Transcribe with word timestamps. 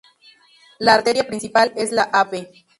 La 0.79 0.95
arteria 0.95 1.27
principal 1.27 1.73
es 1.75 1.91
la 1.91 2.01
Av. 2.25 2.31